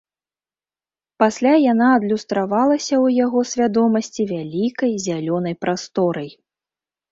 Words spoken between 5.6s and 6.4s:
прасторай.